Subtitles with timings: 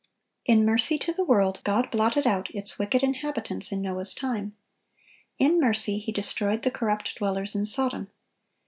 [0.47, 4.55] (952) In mercy to the world, God blotted out its wicked inhabitants in Noah's time.
[5.37, 8.09] In mercy, He destroyed the corrupt dwellers in Sodom.